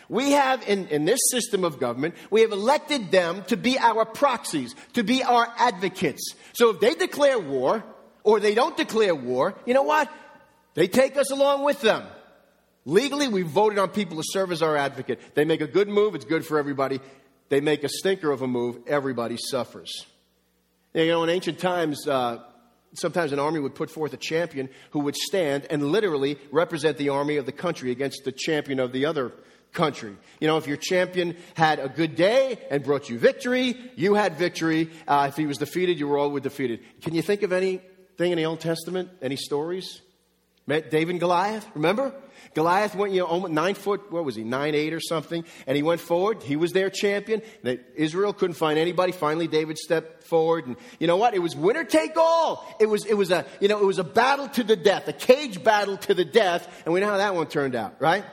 [0.08, 4.04] We have, in, in this system of government, we have elected them to be our
[4.04, 6.34] proxies, to be our advocates.
[6.54, 7.84] So if they declare war,
[8.24, 10.10] or they don't declare war, you know what?
[10.74, 12.04] They take us along with them.
[12.84, 15.20] Legally, we voted on people to serve as our advocate.
[15.34, 17.00] They make a good move, it's good for everybody.
[17.48, 20.06] They make a stinker of a move, everybody suffers.
[20.92, 22.42] You know, in ancient times, uh,
[22.94, 27.10] sometimes an army would put forth a champion who would stand and literally represent the
[27.10, 29.32] army of the country against the champion of the other
[29.72, 30.16] country.
[30.40, 34.36] You know, if your champion had a good day and brought you victory, you had
[34.36, 34.90] victory.
[35.06, 36.80] Uh, if he was defeated, you were all defeated.
[37.02, 37.52] Can you think of
[38.18, 39.10] anything in the Old Testament?
[39.20, 40.00] Any stories?
[40.66, 42.14] Met David and Goliath, remember?
[42.54, 45.82] Goliath went, you know, nine foot, what was he, nine eight or something, and he
[45.82, 46.42] went forward.
[46.42, 47.42] He was their champion.
[47.96, 49.12] Israel couldn't find anybody.
[49.12, 51.34] Finally, David stepped forward, and you know what?
[51.34, 52.66] It was winner take all.
[52.80, 55.12] It was, it was a, you know, it was a battle to the death, a
[55.12, 58.24] cage battle to the death, and we know how that one turned out, right?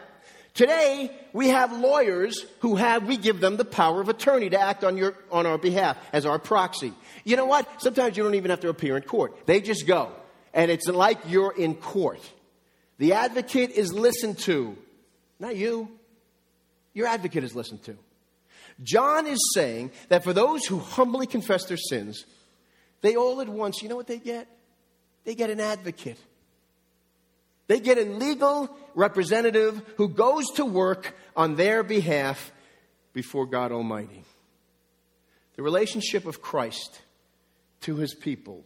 [0.54, 4.84] Today, we have lawyers who have, we give them the power of attorney to act
[4.84, 6.94] on, your, on our behalf as our proxy.
[7.24, 7.68] You know what?
[7.82, 9.46] Sometimes you don't even have to appear in court.
[9.46, 10.12] They just go.
[10.54, 12.20] And it's like you're in court.
[12.98, 14.78] The advocate is listened to,
[15.40, 15.90] not you.
[16.94, 17.98] Your advocate is listened to.
[18.84, 22.26] John is saying that for those who humbly confess their sins,
[23.02, 24.48] they all at once, you know what they get?
[25.24, 26.18] They get an advocate.
[27.72, 32.52] They get a legal representative who goes to work on their behalf
[33.14, 34.26] before God Almighty.
[35.56, 37.00] The relationship of Christ
[37.84, 38.66] to his people.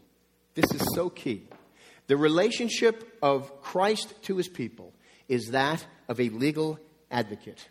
[0.56, 1.44] This is so key.
[2.08, 4.92] The relationship of Christ to his people
[5.28, 6.80] is that of a legal
[7.12, 7.64] advocate.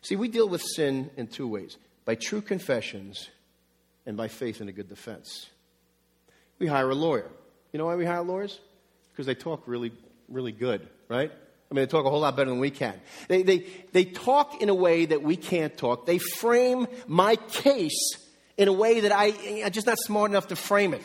[0.00, 3.28] See, we deal with sin in two ways by true confessions
[4.06, 5.50] and by faith in a good defense.
[6.58, 7.30] We hire a lawyer.
[7.70, 8.60] You know why we hire lawyers?
[9.14, 9.92] Because they talk really,
[10.28, 11.30] really good, right?
[11.30, 13.00] I mean, they talk a whole lot better than we can.
[13.28, 16.04] They, they, they talk in a way that we can't talk.
[16.04, 18.16] They frame my case
[18.56, 19.32] in a way that I,
[19.64, 21.02] I'm just not smart enough to frame it.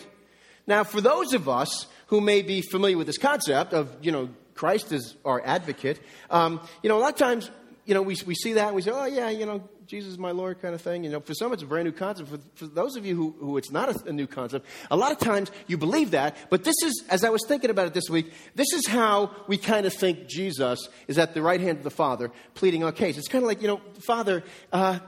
[0.68, 4.30] Now, for those of us who may be familiar with this concept of, you know,
[4.56, 7.50] Christ is our advocate, um, you know, a lot of times,
[7.86, 10.20] you know, we, we see that and we say, oh, yeah, you know, Jesus is
[10.20, 11.04] my Lord kind of thing.
[11.04, 12.30] You know, for some it's a brand new concept.
[12.30, 15.12] For, for those of you who, who it's not a, a, new concept, a lot
[15.12, 16.38] of times you believe that.
[16.52, 19.58] But this is, as I was thinking about it this week, this is how we
[19.58, 23.18] kind of think Jesus is at the right hand of the Father pleading our case.
[23.18, 25.00] It's kind of like, you know, Father, uh,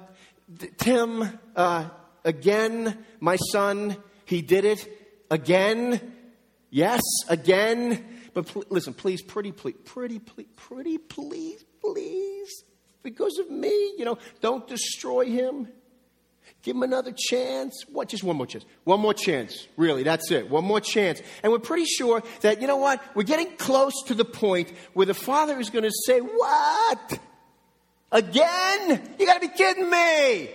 [0.80, 1.88] Tim, uh,
[2.26, 4.84] again, my son, he did it
[5.30, 6.02] again.
[6.72, 8.04] Yes, again.
[8.34, 12.63] But pl- listen, please, pretty, please, pretty, please, pretty, please, please
[13.04, 13.94] because of me.
[13.98, 15.68] You know, don't destroy him.
[16.64, 17.86] Give him another chance.
[17.92, 18.10] What?
[18.10, 18.66] Just one more chance.
[18.84, 19.68] One more chance.
[19.78, 20.50] Really, that's it.
[20.50, 21.22] One more chance.
[21.42, 23.02] And we're pretty sure that, you know what?
[23.16, 27.20] We're getting close to the point where the father is going to say, What?
[28.12, 29.16] Again?
[29.18, 30.50] You got to be kidding me.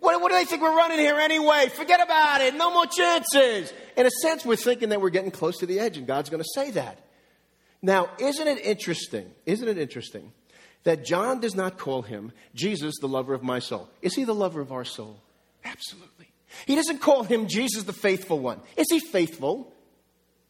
[0.00, 1.70] What, what do they think we're running here anyway?
[1.74, 2.54] Forget about it.
[2.54, 3.72] No more chances.
[3.96, 6.42] In a sense, we're thinking that we're getting close to the edge, and God's going
[6.42, 6.98] to say that.
[7.82, 9.30] Now, isn't it interesting?
[9.46, 10.32] Isn't it interesting
[10.88, 13.90] that John does not call him Jesus, the lover of my soul.
[14.00, 15.20] Is he the lover of our soul?
[15.62, 16.30] Absolutely.
[16.64, 18.62] He doesn't call him Jesus, the faithful one.
[18.74, 19.70] Is he faithful?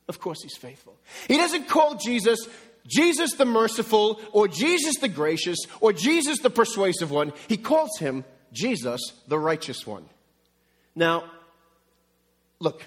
[0.07, 0.95] Of course, he's faithful.
[1.27, 2.39] He doesn't call Jesus
[2.87, 7.33] Jesus the merciful, or Jesus the gracious, or Jesus the persuasive one.
[7.49, 10.05] He calls him Jesus the righteous one.
[10.95, 11.25] Now,
[12.61, 12.87] look,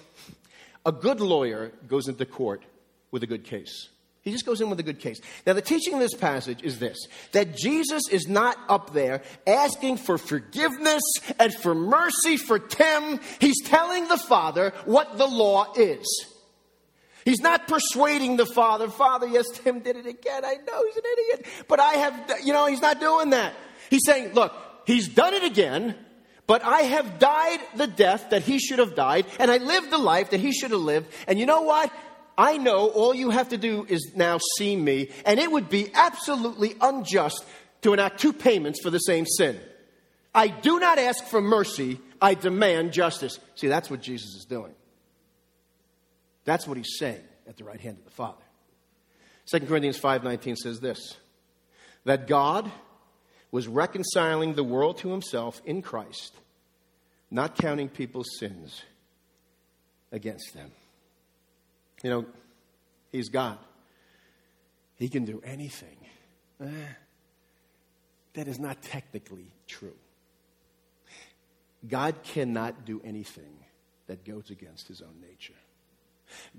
[0.86, 2.62] a good lawyer goes into court
[3.10, 3.90] with a good case.
[4.22, 5.20] He just goes in with a good case.
[5.46, 6.96] Now, the teaching in this passage is this
[7.32, 11.02] that Jesus is not up there asking for forgiveness
[11.38, 13.18] and for mercy for Tim.
[13.40, 16.06] He's telling the Father what the law is.
[17.24, 20.44] He's not persuading the Father, Father, yes, Tim did it again.
[20.44, 23.54] I know he's an idiot, but I have, you know, he's not doing that.
[23.90, 24.52] He's saying, look,
[24.86, 25.94] he's done it again.
[26.48, 29.98] But I have died the death that he should have died, and I lived the
[29.98, 31.12] life that he should have lived.
[31.28, 31.92] And you know what?
[32.36, 35.90] I know all you have to do is now see me, and it would be
[35.94, 37.44] absolutely unjust
[37.82, 39.60] to enact two payments for the same sin.
[40.34, 43.38] I do not ask for mercy, I demand justice.
[43.54, 44.72] See, that's what Jesus is doing.
[46.44, 48.42] That's what he's saying at the right hand of the Father.
[49.46, 51.16] 2 Corinthians 5:19 says this:
[52.04, 52.70] that God
[53.50, 56.34] was reconciling the world to himself in Christ,
[57.30, 58.82] not counting people's sins
[60.10, 60.70] against them.
[62.02, 62.26] You know,
[63.10, 63.58] He's God.
[64.96, 65.96] He can do anything.
[66.62, 66.66] Eh,
[68.34, 69.96] that is not technically true.
[71.88, 73.64] God cannot do anything
[74.06, 75.54] that goes against His own nature.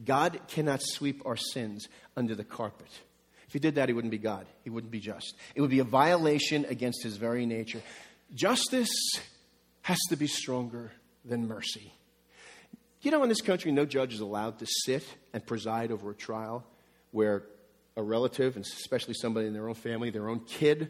[0.03, 2.89] God cannot sweep our sins under the carpet.
[3.47, 4.45] If he did that, he wouldn't be God.
[4.63, 5.35] He wouldn't be just.
[5.55, 7.81] It would be a violation against his very nature.
[8.33, 8.89] Justice
[9.83, 10.91] has to be stronger
[11.23, 11.93] than mercy.
[13.03, 16.15] You know, in this country, no judge is allowed to sit and preside over a
[16.15, 16.63] trial
[17.11, 17.43] where
[17.97, 20.89] a relative, and especially somebody in their own family, their own kid,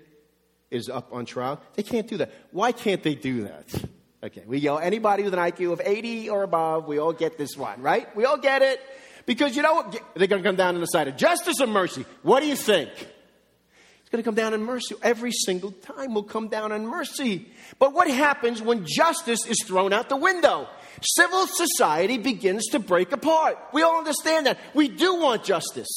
[0.70, 1.60] is up on trial.
[1.74, 2.32] They can't do that.
[2.52, 3.86] Why can't they do that?
[4.24, 7.58] Okay, we yell, anybody with an IQ of 80 or above, we all get this
[7.58, 8.16] one, right?
[8.16, 8.80] We all get it.
[9.26, 9.92] Because you know what?
[10.16, 12.06] They're going to come down on the side of justice or mercy.
[12.22, 12.92] What do you think?
[12.92, 14.96] It's going to come down on mercy.
[15.02, 17.48] Every single time will come down on mercy.
[17.80, 20.68] But what happens when justice is thrown out the window?
[21.02, 23.58] Civil society begins to break apart.
[23.74, 24.60] We all understand that.
[24.74, 25.90] We do want justice.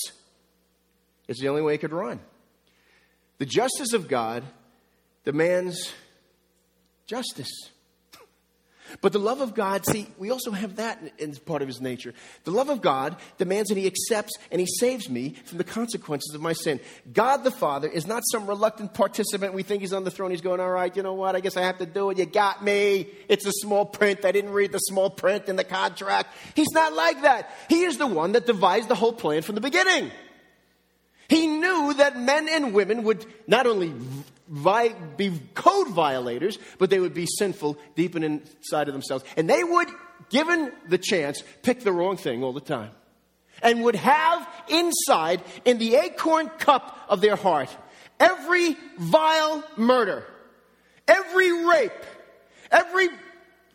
[1.28, 2.20] It's the only way it could run.
[3.38, 4.44] The justice of God
[5.24, 5.92] demands
[7.06, 7.50] justice.
[9.00, 12.14] But the love of God, see, we also have that in part of his nature.
[12.44, 16.34] The love of God demands that he accepts and he saves me from the consequences
[16.34, 16.80] of my sin.
[17.12, 19.54] God the Father is not some reluctant participant.
[19.54, 20.30] We think he's on the throne.
[20.30, 21.36] He's going, all right, you know what?
[21.36, 22.18] I guess I have to do it.
[22.18, 23.08] You got me.
[23.28, 24.24] It's a small print.
[24.24, 26.30] I didn't read the small print in the contract.
[26.54, 27.50] He's not like that.
[27.68, 30.10] He is the one that devised the whole plan from the beginning.
[31.28, 33.92] He knew that men and women would not only
[34.48, 39.24] vi- be code violators, but they would be sinful deep inside of themselves.
[39.36, 39.88] And they would,
[40.30, 42.90] given the chance, pick the wrong thing all the time.
[43.62, 47.74] And would have inside, in the acorn cup of their heart,
[48.20, 50.24] every vile murder,
[51.08, 52.04] every rape,
[52.70, 53.08] every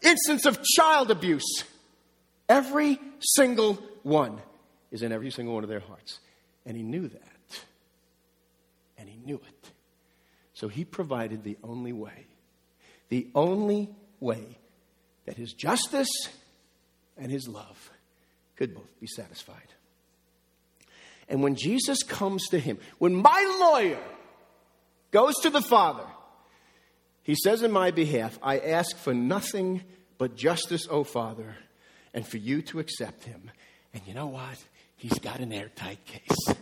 [0.01, 1.63] instance of child abuse,
[2.47, 4.39] every single one
[4.91, 6.19] is in every single one of their hearts.
[6.65, 7.31] And he knew that
[9.01, 9.70] and he knew it.
[10.61, 12.27] So he provided the only way,
[13.09, 14.59] the only way
[15.25, 16.29] that his justice
[17.17, 17.89] and his love
[18.57, 19.73] could both be satisfied.
[21.27, 24.03] And when Jesus comes to him, when my lawyer
[25.09, 26.05] goes to the Father,
[27.23, 29.81] he says in my behalf, I ask for nothing
[30.19, 31.55] but justice, O Father,
[32.13, 33.49] and for you to accept him.
[33.95, 34.63] And you know what?
[34.95, 36.55] He's got an airtight case.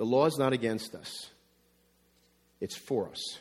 [0.00, 1.28] The law is not against us,
[2.58, 3.38] it's for us.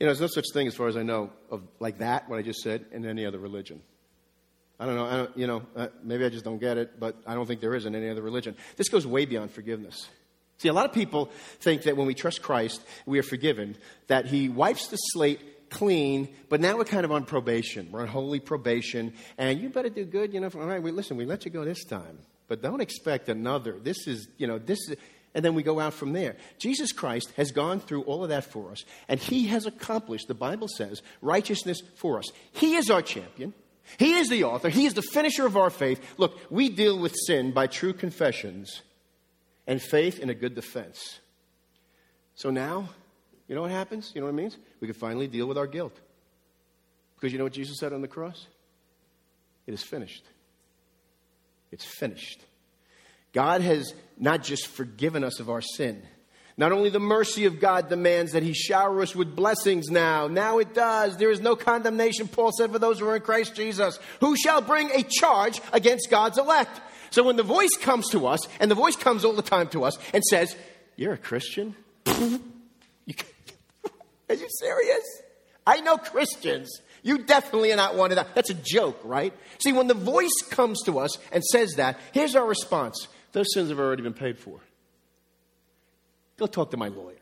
[0.00, 2.40] You know, there's no such thing, as far as I know, of like that, what
[2.40, 3.80] I just said, in any other religion.
[4.80, 5.04] I don't know.
[5.04, 7.60] I don't, you know, uh, maybe I just don't get it, but I don't think
[7.60, 8.56] there is in any other religion.
[8.74, 10.08] This goes way beyond forgiveness.
[10.56, 13.76] See, a lot of people think that when we trust Christ, we are forgiven,
[14.08, 17.92] that He wipes the slate clean, but now we're kind of on probation.
[17.92, 20.34] We're on holy probation, and you better do good.
[20.34, 23.28] You know, all right, we, listen, we let you go this time, but don't expect
[23.28, 23.78] another.
[23.80, 24.96] This is, you know, this is
[25.34, 26.36] and then we go out from there.
[26.58, 30.34] Jesus Christ has gone through all of that for us, and He has accomplished, the
[30.34, 32.26] Bible says, righteousness for us.
[32.52, 33.54] He is our champion.
[33.98, 34.68] He is the author.
[34.68, 36.00] He is the finisher of our faith.
[36.18, 38.82] Look, we deal with sin by true confessions
[39.66, 41.20] and faith in a good defense.
[42.34, 42.90] So now,
[43.48, 44.12] you know what happens?
[44.14, 44.56] You know what it means?
[44.80, 45.98] We can finally deal with our guilt.
[47.14, 48.46] Because you know what Jesus said on the cross?
[49.66, 50.24] It is finished.
[51.72, 52.40] It's finished.
[53.32, 56.02] God has not just forgiven us of our sin.
[56.56, 60.26] Not only the mercy of God demands that He shower us with blessings now.
[60.26, 61.16] Now it does.
[61.16, 64.00] There is no condemnation, Paul said, for those who are in Christ Jesus.
[64.18, 66.80] Who shall bring a charge against God's elect?
[67.10, 69.84] So when the voice comes to us, and the voice comes all the time to
[69.84, 70.56] us, and says,
[70.96, 71.76] You're a Christian?
[72.06, 72.40] are
[74.34, 75.22] you serious?
[75.64, 76.68] I know Christians.
[77.02, 78.34] You definitely are not one of that.
[78.34, 79.32] That's a joke, right?
[79.62, 83.06] See, when the voice comes to us and says that, here's our response
[83.38, 84.58] those sins have already been paid for.
[86.38, 87.14] Go talk to my lawyer.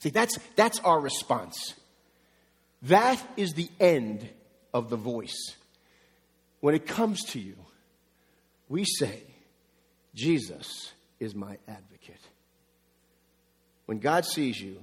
[0.00, 1.74] See, that's, that's our response.
[2.82, 4.28] That is the end
[4.74, 5.54] of the voice.
[6.58, 7.54] When it comes to you,
[8.68, 9.22] we say,
[10.16, 12.20] Jesus is my advocate.
[13.86, 14.80] When God sees you,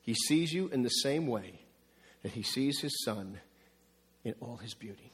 [0.00, 1.60] he sees you in the same way
[2.22, 3.38] that he sees his son
[4.24, 5.12] in all his beauty.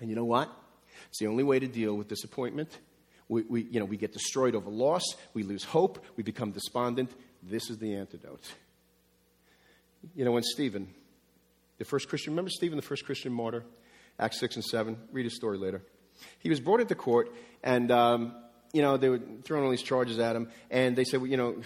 [0.00, 0.50] And you know what?
[1.10, 2.78] It's the only way to deal with disappointment
[3.32, 5.02] we, we, you know, we get destroyed over loss,
[5.32, 7.10] we lose hope, we become despondent.
[7.42, 8.44] This is the antidote.
[10.14, 10.88] You know, when Stephen,
[11.78, 13.64] the first Christian, remember Stephen, the first Christian martyr?
[14.18, 14.98] Acts 6 and 7.
[15.10, 15.82] Read his story later.
[16.40, 18.34] He was brought into court, and, um,
[18.74, 21.38] you know, they were throwing all these charges at him, and they said, well, you
[21.38, 21.56] know,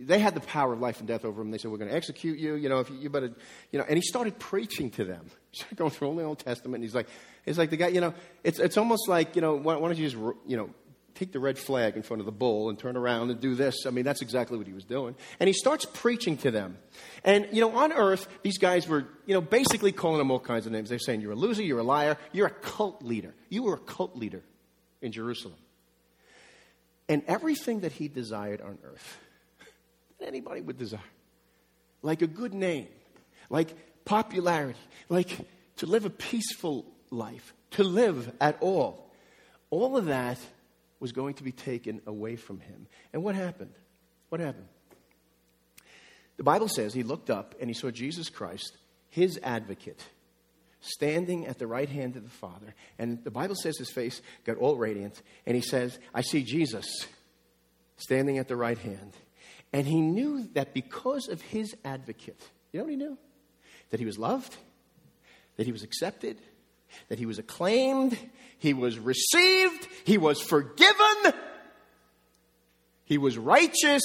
[0.00, 1.50] they had the power of life and death over him.
[1.50, 2.54] They said, We're going to execute you.
[2.54, 3.32] You know, if you, you, better,
[3.70, 3.84] you know.
[3.86, 5.26] And he started preaching to them.
[5.50, 6.76] He started going through all the Old Testament.
[6.76, 7.08] And he's like,
[7.44, 9.98] It's like the guy, you know, it's, it's almost like, you know, why, why don't
[9.98, 10.70] you just, you know,
[11.14, 13.86] take the red flag in front of the bull and turn around and do this.
[13.86, 15.14] I mean, that's exactly what he was doing.
[15.38, 16.78] And he starts preaching to them.
[17.24, 20.66] And, you know, on earth, these guys were, you know, basically calling him all kinds
[20.66, 20.88] of names.
[20.88, 23.34] They're saying, You're a loser, you're a liar, you're a cult leader.
[23.48, 24.42] You were a cult leader
[25.02, 25.58] in Jerusalem.
[27.08, 29.18] And everything that he desired on earth,
[30.20, 31.00] that anybody would desire,
[32.02, 32.88] like a good name,
[33.48, 35.36] like popularity, like
[35.78, 39.10] to live a peaceful life, to live at all,
[39.70, 40.38] all of that
[41.00, 42.86] was going to be taken away from him.
[43.12, 43.72] And what happened?
[44.28, 44.68] What happened?
[46.36, 48.76] The Bible says he looked up and he saw Jesus Christ,
[49.08, 50.02] his advocate,
[50.80, 52.74] standing at the right hand of the Father.
[52.98, 55.20] And the Bible says his face got all radiant.
[55.46, 56.86] And he says, I see Jesus
[57.96, 59.12] standing at the right hand.
[59.72, 62.40] And he knew that because of his advocate,
[62.72, 63.18] you know what he knew?
[63.90, 64.56] That he was loved,
[65.56, 66.38] that he was accepted,
[67.08, 68.16] that he was acclaimed,
[68.58, 71.32] he was received, he was forgiven,
[73.04, 74.02] he was righteous,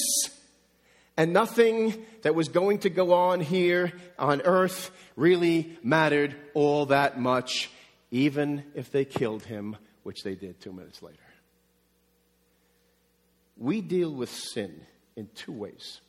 [1.17, 7.19] and nothing that was going to go on here on earth really mattered all that
[7.19, 7.69] much,
[8.11, 11.17] even if they killed him, which they did two minutes later.
[13.57, 14.81] We deal with sin
[15.15, 16.01] in two ways.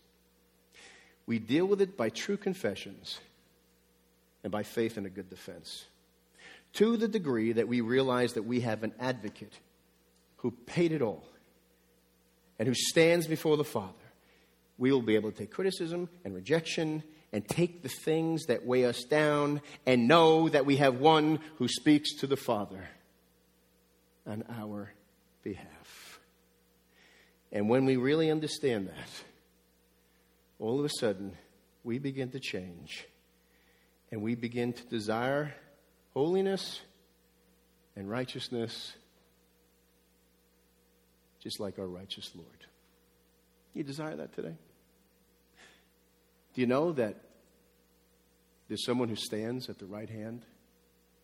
[1.26, 3.20] We deal with it by true confessions
[4.42, 5.84] and by faith in a good defense
[6.76, 9.58] to the degree that we realize that we have an advocate
[10.36, 11.24] who paid it all
[12.58, 13.92] and who stands before the Father,
[14.78, 17.02] we will be able to take criticism and rejection
[17.32, 21.66] and take the things that weigh us down and know that we have one who
[21.66, 22.86] speaks to the Father
[24.26, 24.92] on our
[25.42, 26.20] behalf.
[27.52, 29.08] And when we really understand that,
[30.58, 31.36] all of a sudden,
[31.84, 33.06] we begin to change
[34.10, 35.54] and we begin to desire
[36.16, 36.80] holiness
[37.94, 38.94] and righteousness,
[41.42, 42.48] just like our righteous Lord.
[43.74, 44.54] You desire that today?
[46.54, 47.16] Do you know that
[48.66, 50.40] there's someone who stands at the right hand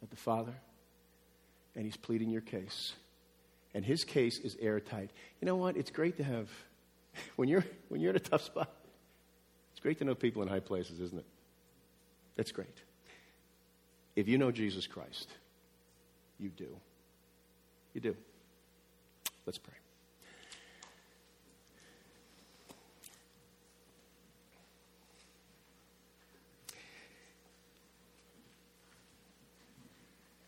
[0.02, 0.52] of the Father
[1.74, 2.92] and he's pleading your case?
[3.72, 5.08] And his case is airtight.
[5.40, 5.78] You know what?
[5.78, 6.50] It's great to have,
[7.36, 8.70] when you're, when you're in a tough spot,
[9.70, 11.26] it's great to know people in high places, isn't it?
[12.36, 12.76] That's great.
[14.14, 15.28] If you know Jesus Christ,
[16.38, 16.68] you do.
[17.94, 18.16] You do.
[19.46, 19.74] Let's pray.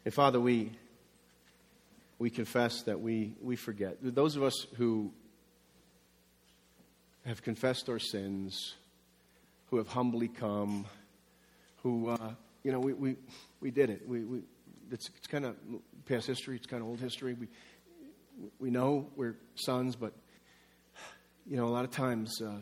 [0.05, 0.71] And Father, we,
[2.19, 3.97] we confess that we, we forget.
[4.03, 5.13] Those of us who
[7.25, 8.75] have confessed our sins,
[9.71, 10.85] who have humbly come,
[11.83, 12.35] who, uh,
[12.65, 13.17] you know, we, we,
[13.61, 14.09] we did it.
[14.09, 14.39] We, we,
[14.91, 15.55] it's, it's kind of
[16.07, 17.35] past history, it's kind of old history.
[17.35, 17.49] We,
[18.59, 20.15] we know we're sons, but,
[21.47, 22.57] you know, a lot of times uh,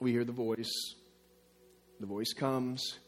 [0.00, 0.70] we hear the voice.
[1.98, 2.98] The voice comes,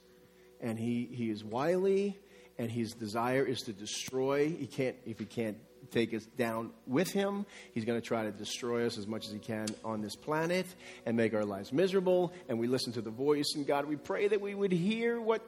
[0.62, 2.18] and he, he is wily,
[2.58, 4.48] and his desire is to destroy.
[4.48, 5.58] He can't, if he can't
[5.90, 7.44] take us down with him.
[7.74, 10.66] He's going to try to destroy us as much as he can on this planet
[11.04, 12.32] and make our lives miserable.
[12.48, 15.42] And we listen to the voice, and God, we pray that we would hear what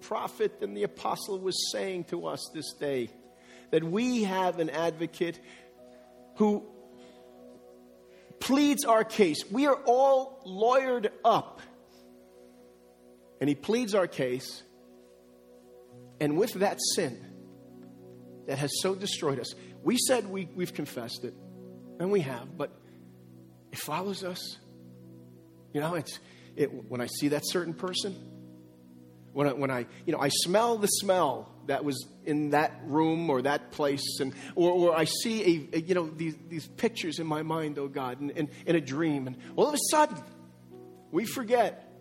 [0.00, 3.10] prophet and the apostle was saying to us this day
[3.70, 5.38] that we have an advocate
[6.36, 6.64] who
[8.40, 9.44] pleads our case.
[9.50, 11.60] We are all lawyered up.
[13.40, 14.62] And he pleads our case.
[16.20, 17.24] And with that sin
[18.46, 21.34] that has so destroyed us, we said we, we've confessed it,
[22.00, 22.72] and we have, but
[23.70, 24.58] it follows us.
[25.72, 26.18] You know, it's
[26.56, 28.16] it, when I see that certain person,
[29.32, 33.30] when I, when I, you know, I smell the smell that was in that room
[33.30, 37.18] or that place, and or, or I see a, a, you know these, these pictures
[37.18, 40.22] in my mind, oh God, in, in a dream, and all of a sudden
[41.10, 41.92] we forget,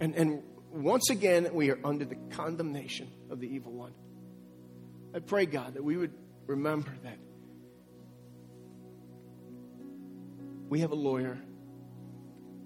[0.00, 3.92] and and once again we are under the condemnation of the evil one.
[5.14, 6.12] I pray God that we would
[6.46, 7.18] remember that
[10.68, 11.38] we have a lawyer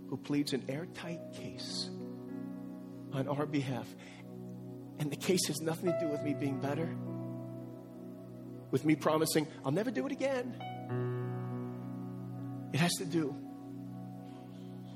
[0.09, 1.89] who pleads an airtight case
[3.13, 3.87] on our behalf.
[4.99, 6.89] And the case has nothing to do with me being better,
[8.71, 10.55] with me promising I'll never do it again.
[12.73, 13.35] It has to do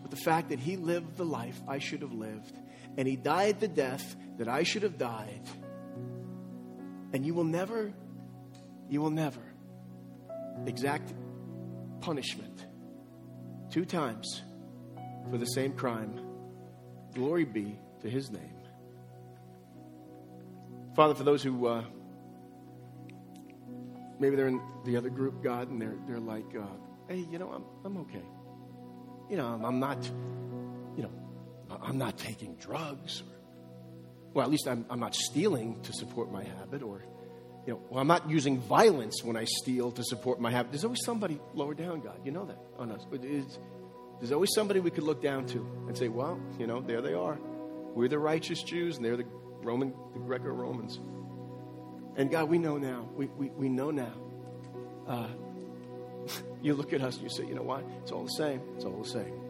[0.03, 2.57] with the fact that he lived the life I should have lived,
[2.97, 5.43] and he died the death that I should have died.
[7.13, 7.93] And you will never,
[8.89, 9.41] you will never
[10.67, 11.13] exact
[12.01, 12.67] punishment
[13.71, 14.43] two times
[15.31, 16.21] for the same crime.
[17.15, 18.55] Glory be to his name.
[20.95, 21.83] Father, for those who uh,
[24.21, 26.67] maybe they're in the other group, God, and they're, they're like, uh,
[27.09, 28.23] hey, you know, I'm, I'm okay.
[29.31, 30.05] You know, I'm, I'm not,
[30.97, 31.13] you know,
[31.83, 33.23] I'm not taking drugs.
[33.23, 33.35] Or,
[34.35, 37.07] well, at least I'm, I'm not stealing to support my habit, or,
[37.67, 40.73] you know, well, I'm not using violence when I steal to support my habit.
[40.73, 42.21] There's always somebody lower down, God.
[42.23, 43.07] You know that on us.
[43.11, 47.15] there's always somebody we could look down to and say, well, you know, there they
[47.15, 47.39] are.
[47.95, 49.27] We're the righteous Jews, and they're the
[49.63, 50.99] Roman, the Greco Romans.
[52.17, 53.09] And God, we know now.
[53.15, 54.13] We, we, we know now.
[55.07, 55.29] Uh,
[56.63, 57.85] you look at us and you say, you know what?
[58.03, 58.61] It's all the same.
[58.77, 59.41] It's all the same.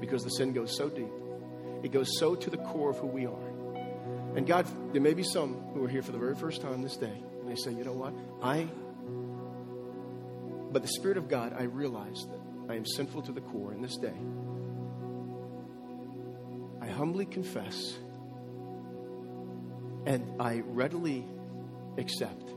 [0.00, 1.10] Because the sin goes so deep,
[1.82, 3.46] it goes so to the core of who we are.
[4.36, 6.96] And God, there may be some who are here for the very first time this
[6.96, 8.12] day, and they say, you know what?
[8.42, 8.68] I,
[10.70, 13.80] but the Spirit of God, I realize that I am sinful to the core in
[13.80, 14.14] this day.
[16.96, 17.98] Humbly confess
[20.06, 21.26] and I readily
[21.98, 22.54] accept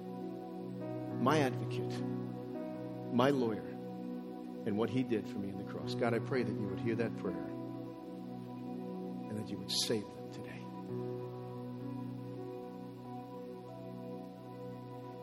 [1.20, 1.92] my advocate,
[3.12, 3.66] my lawyer,
[4.66, 5.94] and what he did for me in the cross.
[5.94, 7.50] God, I pray that you would hear that prayer
[9.30, 10.62] and that you would save them today.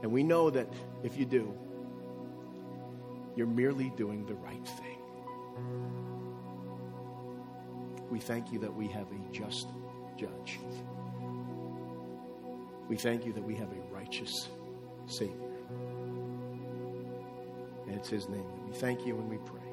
[0.03, 0.69] And we know that
[1.03, 1.55] if you do,
[3.35, 6.06] you're merely doing the right thing.
[8.11, 9.69] We thank you that we have a just
[10.17, 10.61] judge.
[12.89, 14.49] We thank you that we have a righteous
[15.07, 15.35] Savior.
[17.87, 19.66] And it's His name that we thank you and we pray.